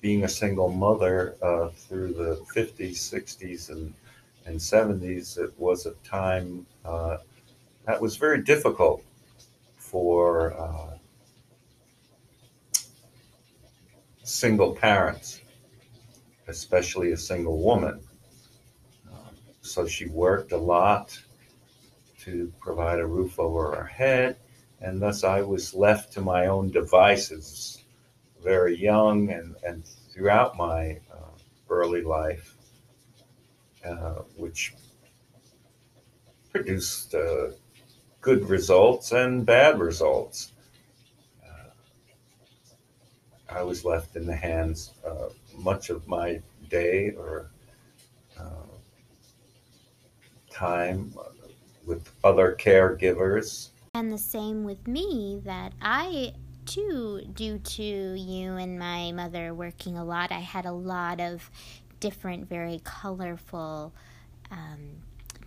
being 0.01 0.25
a 0.25 0.29
single 0.29 0.69
mother 0.69 1.37
uh, 1.43 1.69
through 1.71 2.13
the 2.13 2.45
50s, 2.55 2.97
60s, 2.97 3.71
and, 3.71 3.93
and 4.47 4.59
70s, 4.59 5.39
it 5.39 5.53
was 5.59 5.87
a 5.87 5.93
time 6.05 6.67
uh, 6.85 7.19
that 7.87 8.01
was 8.01 8.17
very 8.17 8.43
difficult 8.43 9.03
for 9.77 10.55
single 14.25 14.75
parents 14.75 15.41
especially 16.49 17.13
a 17.13 17.17
single 17.17 17.59
woman. 17.59 18.01
So 19.61 19.87
she 19.87 20.07
worked 20.07 20.53
a 20.53 20.57
lot 20.57 21.19
to 22.21 22.53
provide 22.61 23.01
a 23.01 23.07
roof 23.07 23.39
over 23.39 23.75
her 23.75 23.85
head, 23.85 24.37
and 24.81 25.01
thus 25.01 25.25
I 25.25 25.43
was 25.43 25.75
left 25.75 26.13
to 26.15 26.21
my 26.21 26.47
own 26.47 26.71
devices 26.71 27.85
very 28.43 28.77
young 28.77 29.31
and, 29.31 29.57
and 29.65 29.85
throughout 29.85 30.57
my 30.57 31.01
uh, 31.13 31.35
early 31.69 32.03
life, 32.03 32.55
uh, 33.85 34.23
which 34.37 34.75
produced 36.53 37.15
uh, 37.15 37.49
good 38.21 38.49
results 38.49 39.13
and 39.13 39.45
bad 39.45 39.81
results. 39.81 40.53
Uh, 41.45 41.71
I 43.49 43.63
was 43.63 43.85
left 43.85 44.15
in 44.15 44.27
the 44.27 44.37
hands 44.37 44.93
much 45.59 45.91
of 45.91 46.07
my 46.07 46.41
day 46.69 47.11
or 47.11 47.51
uh, 48.39 48.67
time 50.51 51.13
with 51.85 52.09
other 52.23 52.57
caregivers. 52.59 53.71
And 53.97 54.13
the 54.13 54.19
same 54.19 54.65
with 54.65 54.87
me, 54.87 55.41
that 55.47 55.73
I 55.81 56.35
too, 56.67 57.23
due 57.33 57.57
to 57.57 57.83
you 57.83 58.53
and 58.57 58.79
my 58.79 59.11
mother 59.11 59.55
working 59.55 59.97
a 59.97 60.05
lot, 60.05 60.31
I 60.31 60.41
had 60.41 60.67
a 60.67 60.73
lot 60.73 61.19
of 61.19 61.51
different, 61.99 62.47
very 62.47 62.83
colorful 62.85 63.95
um, 64.51 64.97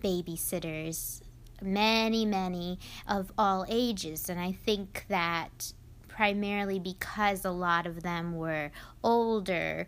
babysitters, 0.04 1.22
many, 1.62 2.26
many 2.26 2.80
of 3.08 3.32
all 3.38 3.68
ages. 3.70 4.32
And 4.32 4.40
I 4.40 4.54
think 4.54 5.06
that 5.10 5.72
primarily 6.08 6.80
because 6.80 7.46
a 7.46 7.52
lot 7.52 7.86
of 7.86 8.02
them 8.02 8.36
were 8.36 8.72
older, 9.04 9.88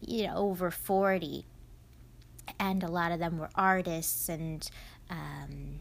you 0.00 0.26
know, 0.26 0.34
over 0.34 0.72
40, 0.72 1.46
and 2.58 2.82
a 2.82 2.88
lot 2.88 3.12
of 3.12 3.20
them 3.20 3.38
were 3.38 3.50
artists 3.54 4.28
and 4.28 4.68
um, 5.08 5.78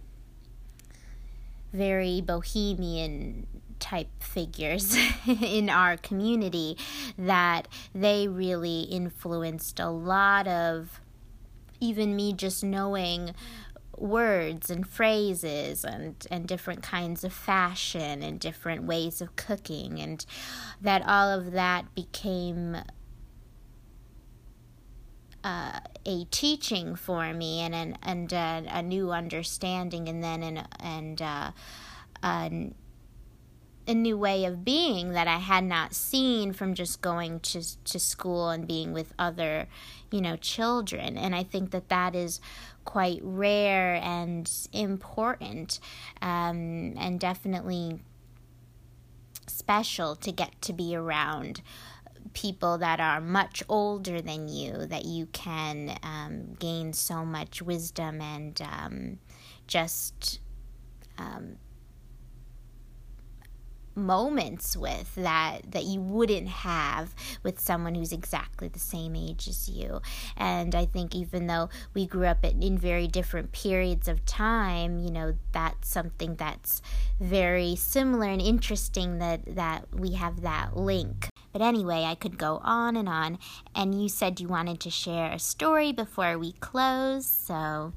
very 1.74 2.22
bohemian 2.22 3.48
type 3.80 4.10
figures 4.22 4.98
in 5.42 5.70
our 5.70 5.98
community 5.98 6.78
that 7.18 7.68
they 7.96 8.28
really 8.28 8.82
influenced 8.82 9.80
a 9.80 9.90
lot 9.90 10.48
of 10.48 11.00
even 11.80 12.16
me 12.16 12.34
just 12.34 12.64
knowing 12.64 13.34
words 13.98 14.70
and 14.70 14.88
phrases 14.88 15.84
and, 15.84 16.26
and 16.32 16.48
different 16.48 16.82
kinds 16.82 17.24
of 17.24 17.34
fashion 17.34 18.24
and 18.24 18.40
different 18.40 18.84
ways 18.84 19.22
of 19.22 19.36
cooking, 19.36 20.00
and 20.00 20.26
that 20.82 21.02
all 21.06 21.30
of 21.30 21.52
that 21.52 21.94
became 21.96 22.78
uh, 25.44 25.80
a 26.06 26.26
teaching 26.26 26.96
for 26.96 27.34
me 27.34 27.62
and 27.62 27.74
an, 27.76 27.98
and 28.04 28.34
a, 28.34 28.64
a 28.70 28.82
new 28.82 29.12
understanding, 29.12 30.10
and 30.10 30.24
then 30.24 30.44
an, 30.44 30.68
and 30.80 31.22
uh, 31.22 31.52
an, 32.22 32.76
a 33.88 33.94
new 33.94 34.18
way 34.18 34.46
of 34.46 34.64
being 34.64 35.14
that 35.14 35.28
I 35.28 35.38
had 35.38 35.64
not 35.64 35.96
seen 35.96 36.54
from 36.54 36.74
just 36.76 37.02
going 37.02 37.40
to 37.40 37.64
to 37.86 38.00
school 38.00 38.50
and 38.50 38.68
being 38.68 38.94
with 38.94 39.14
other, 39.18 39.68
you 40.12 40.22
know, 40.22 40.36
children. 40.36 41.18
And 41.18 41.34
I 41.34 41.44
think 41.44 41.72
that 41.72 41.90
that 41.90 42.16
is 42.16 42.40
quite 42.86 43.20
rare 43.24 43.96
and 43.96 44.52
important, 44.74 45.80
um, 46.22 46.94
and 46.98 47.20
definitely 47.20 48.00
special 49.48 50.16
to 50.16 50.32
get 50.32 50.62
to 50.62 50.74
be 50.74 50.96
around 50.96 51.62
people 52.34 52.78
that 52.78 53.00
are 53.00 53.22
much 53.22 53.64
older 53.70 54.22
than 54.22 54.48
you 54.48 54.86
that 54.86 55.06
you 55.06 55.26
can 55.28 55.98
um, 56.04 56.54
gain 56.60 56.94
so 56.94 57.26
much 57.26 57.62
wisdom 57.62 58.22
and 58.22 58.62
um, 58.62 59.20
just 59.68 60.40
um, 61.18 61.58
moments 63.96 64.78
with 64.78 65.14
that 65.16 65.72
that 65.72 65.84
you 65.84 66.00
wouldn't 66.00 66.48
have 66.48 67.14
with 67.44 67.60
someone 67.60 67.96
who's 67.96 68.14
exactly 68.14 68.68
the 68.68 68.80
same 68.80 69.16
age 69.16 69.48
as 69.48 69.70
you. 69.70 70.02
And 70.38 70.74
i 70.74 70.86
think 70.86 71.14
even 71.14 71.48
though 71.48 71.70
we 71.94 72.06
grew 72.06 72.26
up 72.26 72.44
in, 72.46 72.62
in 72.64 72.78
very 72.78 73.08
different 73.08 73.52
periods 73.52 74.08
of 74.08 74.26
time 74.26 75.00
you 75.00 75.12
know 75.12 75.36
that's 75.52 75.90
something 75.90 76.36
that's 76.36 76.82
very 77.20 77.76
similar 77.76 78.28
and 78.28 78.42
interesting 78.42 79.20
that 79.20 79.42
that 79.56 79.86
we 79.94 80.14
have 80.14 80.42
that 80.42 80.76
link 80.78 81.30
but 81.52 81.62
anyway 81.62 82.04
i 82.04 82.16
could 82.16 82.38
go 82.38 82.60
on 82.64 82.96
and 82.96 83.10
on 83.10 83.38
and 83.76 84.02
you 84.02 84.10
said 84.10 84.40
you 84.40 84.48
wanted 84.48 84.80
to 84.80 84.90
share 84.90 85.32
a 85.32 85.40
story 85.40 85.92
before 85.92 86.38
we 86.38 86.54
close 86.54 87.26
so 87.26 87.94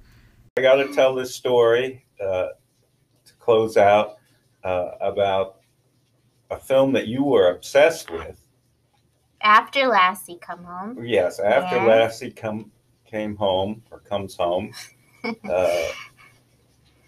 i 0.56 0.62
got 0.62 0.76
to 0.76 0.92
tell 0.94 1.14
this 1.14 1.34
story 1.34 2.04
uh, 2.20 2.48
to 3.24 3.32
close 3.38 3.76
out 3.76 4.16
uh, 4.64 4.92
about 5.00 5.62
a 6.52 6.58
film 6.58 6.92
that 6.92 7.08
you 7.08 7.24
were 7.24 7.50
obsessed 7.50 8.10
with. 8.10 8.38
After 9.40 9.86
Lassie 9.86 10.38
come 10.40 10.64
home. 10.64 11.04
Yes, 11.04 11.40
after 11.40 11.76
yeah. 11.76 11.86
Lassie 11.86 12.30
come 12.30 12.70
came 13.06 13.34
home 13.36 13.82
or 13.90 13.98
comes 14.00 14.36
home, 14.36 14.72
uh, 15.50 15.88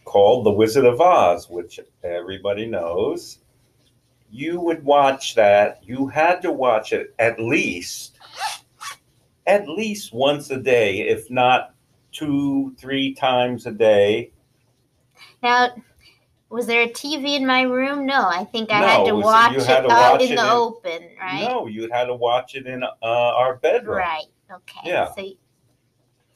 called 0.05 0.45
The 0.45 0.51
Wizard 0.51 0.85
of 0.85 1.01
Oz, 1.01 1.49
which 1.49 1.79
everybody 2.03 2.67
knows. 2.67 3.39
You 4.35 4.61
would 4.63 4.85
watch 4.85 5.37
that. 5.37 5.79
You 5.85 6.09
had 6.09 6.43
to 6.43 6.51
watch 6.51 6.93
it 6.93 7.15
at 7.21 7.39
least, 7.39 8.19
at 9.47 9.69
least 9.69 10.13
once 10.13 10.51
a 10.51 10.57
day, 10.57 11.03
if 11.03 11.31
not 11.31 11.77
two, 12.11 12.75
three 12.77 13.15
times 13.15 13.67
a 13.67 13.71
day. 13.71 14.33
Now, 15.41 15.69
was 16.49 16.67
there 16.67 16.83
a 16.83 16.89
TV 16.89 17.37
in 17.37 17.47
my 17.47 17.63
room? 17.63 18.07
No, 18.07 18.27
I 18.27 18.43
think 18.43 18.73
I 18.73 18.81
no, 18.81 18.87
had 18.89 19.07
to 19.07 19.15
watch 19.15 19.55
it 19.55 19.67
to 19.67 19.93
out 19.93 20.21
in 20.21 20.35
the 20.35 20.43
in, 20.43 20.51
open, 20.51 21.11
right? 21.21 21.47
No, 21.49 21.69
you 21.69 21.89
had 21.93 22.07
to 22.07 22.15
watch 22.17 22.57
it 22.57 22.67
in 22.67 22.83
uh, 22.83 22.89
our 23.03 23.59
bedroom. 23.59 23.99
Right. 23.99 24.27
Okay. 24.53 24.81
Yeah. 24.83 25.15
So, 25.15 25.31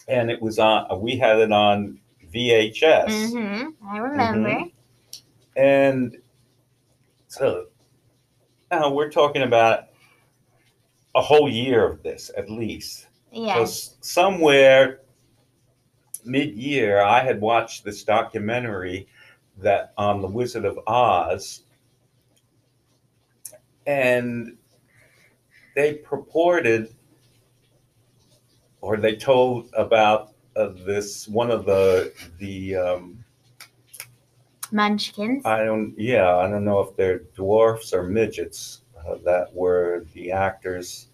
and 0.06 0.30
it 0.30 0.40
was 0.40 0.60
on. 0.60 1.00
We 1.00 1.16
had 1.16 1.40
it 1.40 1.50
on 1.50 1.98
VHS. 2.32 3.06
Mm-hmm. 3.08 3.88
I 3.88 3.98
remember. 3.98 4.50
Mm-hmm. 4.50 5.60
And 5.60 6.16
so 7.26 7.66
now 8.70 8.90
we're 8.90 9.10
talking 9.10 9.42
about 9.42 9.84
a 11.14 11.22
whole 11.22 11.48
year 11.48 11.86
of 11.86 12.02
this 12.02 12.30
at 12.36 12.50
least. 12.50 13.06
Yeah. 13.32 13.64
So 13.64 13.94
somewhere 14.00 15.00
mid-year, 16.24 17.00
I 17.00 17.20
had 17.20 17.40
watched 17.40 17.84
this 17.84 18.04
documentary 18.04 19.08
that 19.58 19.92
on 19.96 20.20
the 20.22 20.28
Wizard 20.28 20.64
of 20.64 20.78
Oz, 20.86 21.62
and 23.86 24.56
they 25.74 25.94
purported 25.94 26.94
or 28.80 28.96
they 28.96 29.16
told 29.16 29.70
about 29.74 30.34
uh, 30.56 30.68
this 30.86 31.26
one 31.28 31.50
of 31.50 31.64
the 31.64 32.12
the 32.38 32.76
um, 32.76 33.24
Munchkins. 34.72 35.44
I 35.44 35.64
don't 35.64 35.94
yeah 35.98 36.36
I 36.36 36.48
don't 36.48 36.64
know 36.64 36.80
if 36.80 36.96
they're 36.96 37.20
dwarfs 37.34 37.92
or 37.92 38.02
midgets 38.02 38.82
uh, 38.98 39.16
that 39.24 39.54
were 39.54 40.04
the 40.14 40.32
actors 40.32 41.08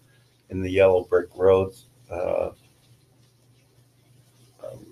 in 0.49 0.61
the 0.61 0.69
Yellow 0.69 1.03
Brick 1.03 1.29
Road 1.35 1.73
uh, 2.11 2.51
um, 4.63 4.85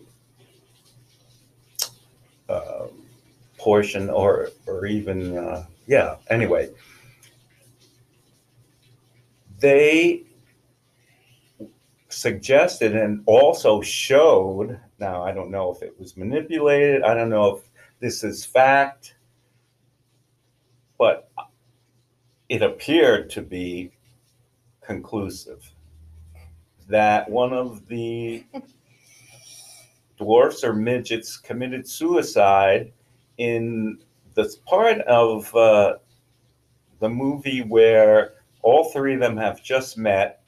uh, 2.49 2.87
portion 3.57 4.09
or 4.09 4.49
or 4.67 4.85
even 4.85 5.37
uh, 5.37 5.65
yeah 5.87 6.15
anyway 6.29 6.69
they 9.59 10.23
suggested 12.09 12.95
and 12.95 13.23
also 13.25 13.81
showed 13.81 14.79
now 14.99 15.23
i 15.23 15.31
don't 15.31 15.49
know 15.49 15.71
if 15.71 15.81
it 15.81 15.97
was 15.99 16.15
manipulated 16.15 17.01
i 17.03 17.13
don't 17.13 17.29
know 17.29 17.55
if 17.55 17.63
this 18.03 18.21
is 18.21 18.43
fact 18.43 19.15
but 20.97 21.31
it 22.49 22.61
appeared 22.61 23.29
to 23.29 23.41
be 23.41 23.93
conclusive 24.85 25.71
that 26.89 27.29
one 27.29 27.53
of 27.53 27.87
the 27.87 28.43
dwarfs 30.17 30.65
or 30.65 30.73
midgets 30.73 31.37
committed 31.37 31.87
suicide 31.87 32.91
in 33.37 33.97
this 34.35 34.57
part 34.57 34.99
of 35.07 35.55
uh, 35.55 35.93
the 36.99 37.07
movie 37.07 37.61
where 37.61 38.33
all 38.63 38.91
three 38.91 39.13
of 39.13 39.21
them 39.21 39.37
have 39.37 39.63
just 39.63 39.97
met 39.97 40.42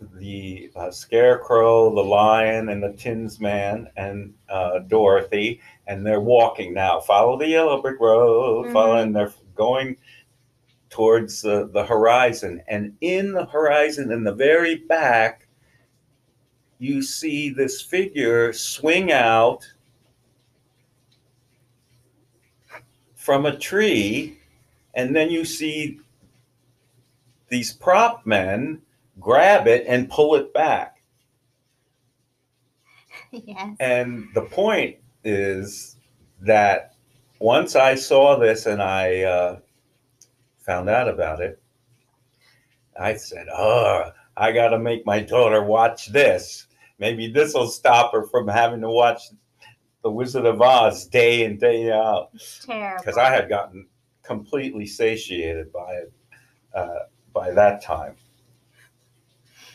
the 0.00 0.70
uh, 0.76 0.90
scarecrow, 0.90 1.94
the 1.94 2.02
lion, 2.04 2.68
and 2.68 2.82
the 2.82 2.92
tinsman, 2.92 3.88
and 3.96 4.32
uh, 4.48 4.80
Dorothy, 4.80 5.60
and 5.86 6.06
they're 6.06 6.20
walking 6.20 6.72
now. 6.72 7.00
Follow 7.00 7.36
the 7.36 7.48
yellow 7.48 7.82
brick 7.82 7.98
road, 8.00 8.66
Mhm. 8.66 8.72
follow, 8.72 8.96
and 8.96 9.14
they're 9.14 9.32
going 9.54 9.96
towards 10.90 11.44
uh, 11.44 11.64
the 11.72 11.84
horizon. 11.84 12.62
And 12.68 12.96
in 13.00 13.32
the 13.32 13.44
horizon, 13.46 14.12
in 14.12 14.24
the 14.24 14.34
very 14.34 14.76
back, 14.76 15.46
you 16.78 17.02
see 17.02 17.50
this 17.50 17.82
figure 17.82 18.52
swing 18.52 19.10
out 19.10 19.68
from 23.16 23.46
a 23.46 23.58
tree, 23.58 24.38
and 24.94 25.14
then 25.14 25.28
you 25.28 25.44
see 25.44 26.00
these 27.48 27.72
prop 27.72 28.24
men 28.24 28.80
grab 29.20 29.66
it 29.66 29.84
and 29.86 30.10
pull 30.10 30.34
it 30.34 30.52
back. 30.52 31.02
yes. 33.32 33.76
And 33.80 34.28
the 34.34 34.42
point 34.42 34.96
is 35.24 35.96
that 36.40 36.94
once 37.40 37.76
I 37.76 37.94
saw 37.94 38.38
this 38.38 38.66
and 38.66 38.82
I 38.82 39.22
uh, 39.22 39.58
found 40.58 40.88
out 40.88 41.08
about 41.08 41.40
it, 41.40 41.60
I 42.98 43.14
said, 43.14 43.46
Oh, 43.52 44.10
I 44.36 44.52
got 44.52 44.68
to 44.68 44.78
make 44.78 45.06
my 45.06 45.20
daughter 45.20 45.62
watch 45.62 46.08
this. 46.08 46.66
Maybe 46.98 47.28
this 47.28 47.54
will 47.54 47.68
stop 47.68 48.12
her 48.12 48.26
from 48.26 48.48
having 48.48 48.80
to 48.80 48.90
watch 48.90 49.22
The 50.02 50.10
Wizard 50.10 50.46
of 50.46 50.60
Oz 50.60 51.06
day 51.06 51.44
in, 51.44 51.58
day 51.58 51.92
out. 51.92 52.30
Terrible. 52.64 52.98
Because 52.98 53.18
I 53.18 53.30
had 53.30 53.48
gotten 53.48 53.86
completely 54.22 54.86
satiated 54.86 55.72
by 55.72 55.92
it 55.92 56.12
uh, 56.74 56.98
by 57.32 57.52
that 57.52 57.82
time. 57.82 58.16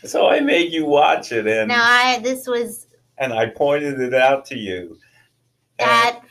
So 0.07 0.27
I 0.27 0.41
made 0.41 0.73
you 0.73 0.85
watch 0.85 1.31
it, 1.31 1.47
and 1.47 1.69
now 1.69 1.81
I 1.81 2.19
this 2.19 2.45
was 2.45 2.87
and 3.17 3.31
I 3.31 3.47
pointed 3.47 4.01
it 4.01 4.13
out 4.13 4.45
to 4.47 4.57
you. 4.57 4.97
At 5.79 6.21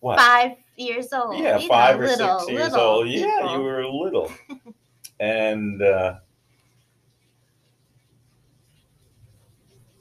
what? 0.00 0.18
five 0.18 0.56
years 0.76 1.12
old. 1.12 1.38
yeah, 1.38 1.58
you 1.58 1.68
five 1.68 1.98
know, 1.98 2.04
or 2.04 2.08
little, 2.08 2.40
six 2.40 2.52
years 2.52 2.74
old. 2.74 3.08
Yeah, 3.08 3.56
you 3.56 3.62
were 3.62 3.86
little. 3.86 4.30
and 5.20 5.80
uh, 5.80 6.16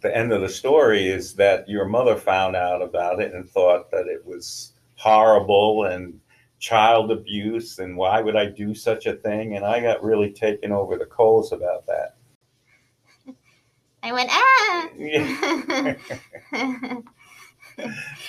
the 0.01 0.15
end 0.15 0.31
of 0.33 0.41
the 0.41 0.49
story 0.49 1.07
is 1.07 1.33
that 1.35 1.69
your 1.69 1.85
mother 1.85 2.15
found 2.15 2.55
out 2.55 2.81
about 2.81 3.21
it 3.21 3.33
and 3.33 3.49
thought 3.49 3.91
that 3.91 4.07
it 4.07 4.25
was 4.25 4.73
horrible 4.95 5.85
and 5.85 6.19
child 6.59 7.11
abuse 7.11 7.79
and 7.79 7.97
why 7.97 8.21
would 8.21 8.35
I 8.35 8.45
do 8.45 8.75
such 8.75 9.05
a 9.05 9.13
thing? 9.13 9.55
And 9.55 9.65
I 9.65 9.79
got 9.79 10.03
really 10.03 10.31
taken 10.31 10.71
over 10.71 10.97
the 10.97 11.05
coals 11.05 11.51
about 11.51 11.85
that. 11.87 12.15
I 14.03 14.11
went 14.11 14.29
ah. 14.31 14.89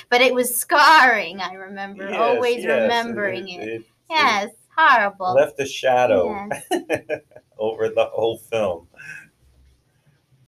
But 0.09 0.21
it 0.21 0.33
was 0.35 0.55
scarring. 0.57 1.41
I 1.41 1.55
remember 1.55 2.09
Yes, 2.09 2.21
always 2.21 2.63
yes, 2.65 2.83
remembering 2.83 3.49
it. 3.49 3.69
it 3.69 3.85
Yes, 4.09 4.51
horrible. 4.77 5.35
left 5.35 5.59
a 5.61 5.67
shadow 5.67 6.47
Yes. 6.51 6.63
over 7.59 7.89
the 7.89 8.05
whole 8.07 8.39
film. 8.39 8.87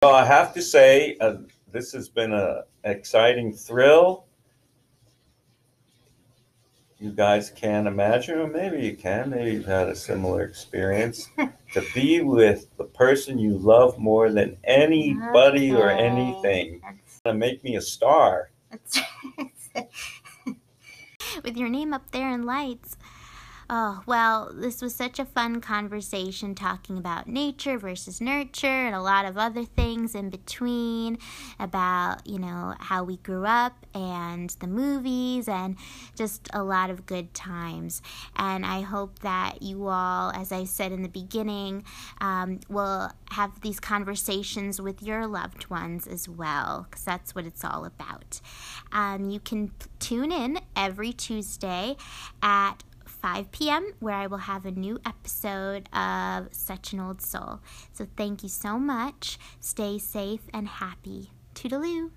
Well, 0.02 0.14
I 0.14 0.26
have 0.26 0.54
to 0.54 0.62
say, 0.62 1.18
uh, 1.20 1.36
this 1.72 1.92
has 1.94 2.10
been 2.10 2.34
an 2.34 2.64
exciting 2.84 3.54
thrill. 3.54 4.26
You 7.04 7.12
guys 7.12 7.50
can 7.50 7.86
imagine, 7.86 8.40
or 8.40 8.48
maybe 8.48 8.86
you 8.86 8.96
can, 8.96 9.32
maybe 9.32 9.52
you've 9.52 9.66
had 9.66 9.90
a 9.90 9.96
similar 9.96 10.44
experience, 10.44 11.30
to 11.74 11.84
be 11.94 12.22
with 12.22 12.68
the 12.78 12.86
person 12.86 13.38
you 13.38 13.58
love 13.58 14.00
more 14.00 14.32
than 14.32 14.56
anybody 14.64 15.74
or 15.74 15.90
anything. 15.90 16.80
That's, 16.82 17.20
To 17.26 17.34
make 17.34 17.62
me 17.62 17.76
a 17.76 17.82
star. 17.82 18.52
that's 18.72 19.02
with 21.44 21.58
your 21.58 21.68
name 21.68 21.94
up 21.94 22.10
there 22.12 22.32
in 22.32 22.44
lights. 22.44 22.96
Oh, 23.76 24.04
well, 24.06 24.52
this 24.54 24.84
was 24.84 24.94
such 24.94 25.18
a 25.18 25.26
fun 25.26 25.60
conversation 25.60 26.54
talking 26.54 26.96
about 26.96 27.26
nature 27.28 27.76
versus 27.80 28.22
nurture 28.22 28.68
and 28.68 28.94
a 28.94 29.02
lot 29.02 29.26
of 29.26 29.36
other 29.36 29.64
things 29.64 30.14
in 30.14 30.30
between 30.30 31.18
about, 31.60 32.18
you 32.24 32.38
know, 32.38 32.76
how 32.78 33.04
we 33.04 33.18
grew 33.18 33.48
up 33.48 33.88
and 33.96 34.52
the 34.60 34.68
movies 34.68 35.48
and 35.48 35.76
just 36.16 36.48
a 36.54 36.62
lot 36.62 36.92
of 36.92 37.08
good 37.08 37.34
times. 37.34 38.04
And 38.36 38.64
I 38.64 38.82
hope 38.82 39.18
that 39.20 39.64
you 39.64 39.88
all, 39.88 40.30
as 40.36 40.52
I 40.52 40.66
said 40.66 40.92
in 40.92 41.02
the 41.02 41.10
beginning, 41.10 41.84
um, 42.22 42.60
will 42.70 43.10
have 43.32 43.60
these 43.62 43.80
conversations 43.80 44.80
with 44.80 45.02
your 45.02 45.26
loved 45.26 45.72
ones 45.72 46.06
as 46.06 46.30
well, 46.30 46.86
because 46.88 47.06
that's 47.06 47.34
what 47.34 47.48
it's 47.48 47.66
all 47.66 47.86
about. 47.86 48.40
Um, 48.92 49.32
you 49.32 49.40
can 49.40 49.72
tune 49.98 50.32
in 50.32 50.60
every 50.76 51.12
Tuesday 51.12 51.98
at 52.44 52.84
5 53.24 53.52
p.m., 53.54 53.94
where 54.02 54.16
I 54.16 54.28
will 54.28 54.38
have 54.38 54.66
a 54.66 54.72
new 54.72 55.00
episode 55.06 55.88
of 55.96 56.50
Such 56.52 56.92
an 56.92 57.00
Old 57.00 57.22
Soul. 57.22 57.62
So 57.94 58.06
thank 58.18 58.44
you 58.44 58.50
so 58.50 58.78
much. 58.78 59.40
Stay 59.62 59.98
safe 59.98 60.42
and 60.54 60.68
happy. 60.68 61.32
Toodaloo. 61.56 62.12